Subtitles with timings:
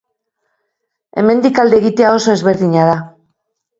[1.21, 2.97] Hemendik alde egitea oso ezberdina da.